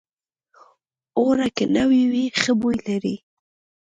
اوړه 1.19 1.47
که 1.55 1.65
نوي 1.77 2.03
وي، 2.11 2.25
ښه 2.39 2.51
بوی 2.59 2.75
لري 2.87 3.15